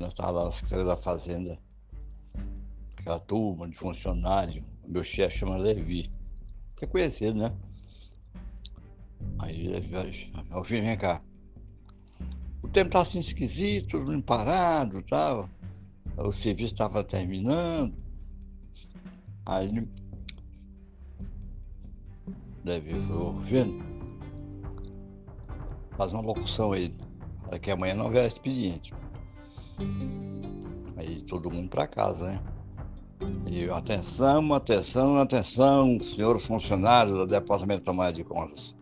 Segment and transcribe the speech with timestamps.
[0.00, 1.58] Nós estávamos lá na Secretaria da Fazenda,
[2.96, 4.64] aquela turma de funcionário.
[4.88, 6.10] Meu chefe chama Levi.
[6.74, 7.54] Você é conhecido, né?
[9.38, 11.22] Aí Levi, meu filho, vem cá.
[12.62, 15.50] O tempo tá assim esquisito, tudo parado tal.
[16.16, 17.94] O serviço estava terminando.
[19.44, 19.86] Aí
[22.64, 23.84] Levi falou, vendo?
[25.98, 26.96] Faz uma locução aí.
[27.42, 28.94] Para que amanhã não haverá expediente.
[30.96, 32.42] Aí todo mundo para casa, né?
[33.50, 38.76] E atenção, atenção, atenção, senhores funcionários do Departamento de Tomada de Contas.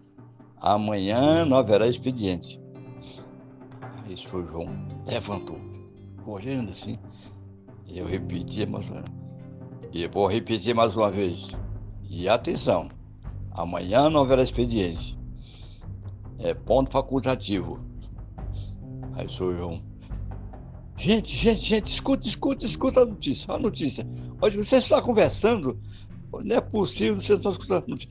[0.61, 2.61] Amanhã não haverá expediente.
[4.09, 5.59] Isso foi o João levantou,
[6.27, 6.99] olhando assim.
[7.87, 8.91] E eu repeti, mas
[9.93, 11.49] e vou repetir mais uma vez.
[12.09, 12.91] E atenção,
[13.51, 15.19] amanhã não haverá expediente.
[16.39, 17.85] É ponto facultativo.
[19.15, 19.88] Aí sou João.
[20.99, 24.05] Gente, gente, gente, escuta, escuta, escuta a notícia, a notícia.
[24.43, 25.81] Hoje você está conversando,
[26.45, 28.11] não é possível, você está escutando a notícia.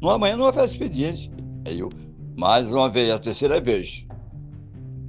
[0.00, 1.30] No amanhã não haverá expediente.
[1.64, 1.88] Aí eu,
[2.36, 4.04] mais uma vez, a terceira vez.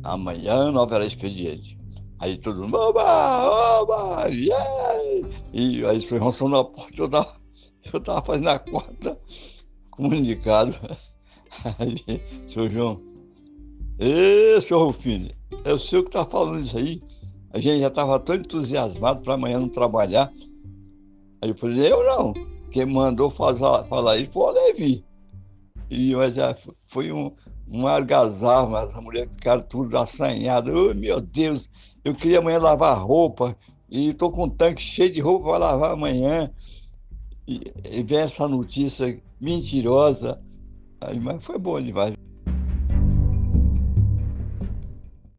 [0.03, 1.79] Amanhã não haverá expediente.
[2.19, 5.33] Aí todo mundo, oba, oba, yeah!
[5.51, 7.35] E aí foi rançando na porta, eu tava,
[7.91, 9.19] eu tava fazendo a quarta
[9.89, 10.75] comunicado.
[11.79, 13.01] Aí, senhor João,
[13.99, 15.29] ê, senhor Rufino,
[15.63, 17.01] é o senhor que está falando isso aí.
[17.51, 20.31] A gente já estava tão entusiasmado para amanhã não trabalhar.
[21.41, 22.33] Aí eu falei, eu não.
[22.69, 25.05] Quem mandou fazer, falar isso foi o Levi.
[25.89, 26.35] E mas,
[26.88, 27.31] foi um,
[27.71, 30.73] um algazarro, as mulheres ficaram tudo assanhadas.
[30.73, 31.69] Oh, meu Deus,
[32.03, 33.55] eu queria amanhã lavar roupa
[33.89, 36.51] e estou com um tanque cheio de roupa para lavar amanhã.
[37.47, 40.41] E, e vem essa notícia mentirosa.
[40.99, 42.16] Aí, mas foi bom demais.